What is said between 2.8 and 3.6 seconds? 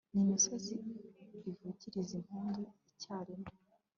icyarimwe